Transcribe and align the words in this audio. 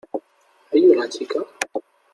¿hay 0.71 0.81
una 0.87 1.07
chica? 1.07 1.41